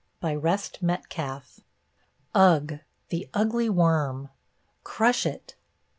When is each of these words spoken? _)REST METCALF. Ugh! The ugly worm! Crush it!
_)REST 0.43 0.81
METCALF. 0.81 1.59
Ugh! 2.33 2.79
The 3.09 3.29
ugly 3.35 3.69
worm! 3.69 4.29
Crush 4.83 5.27
it! 5.27 5.55